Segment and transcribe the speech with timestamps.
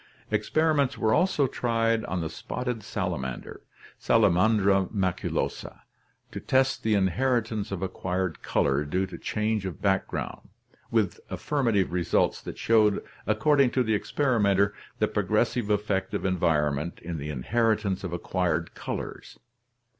[0.31, 3.61] Experiments were also tried on the spotted salamander,
[3.99, 5.81] Sala mandra maculosa,
[6.31, 10.49] to test the inheritance of acquired color due to change of background,
[10.89, 16.97] with affirmative results that showed, ac cording to the experimenter, the progressive effect of environment
[17.03, 19.37] in the inheritance of acquired colors.